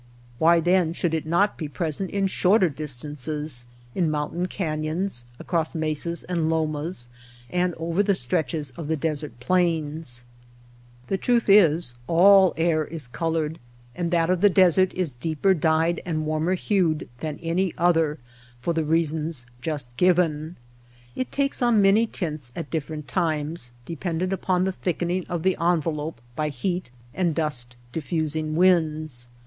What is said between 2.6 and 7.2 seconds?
distances, in moun tain canyons, across mesas and lomas,